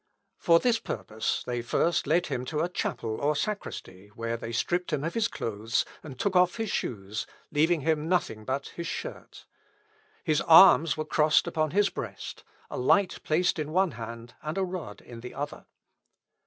[0.39, 4.91] For this purpose they first led him to a chapel or sacristy, where they stripped
[4.91, 9.45] him of his clothes, and took off his shoes, leaving him nothing but his shirt.
[10.23, 14.63] His arms were crossed upon his breast, a light placed in one hand, and a
[14.63, 15.67] rod in the other.